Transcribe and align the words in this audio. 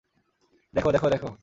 দেখ 0.73 0.85
দেখ 0.93 1.03
দেখ! 1.05 1.23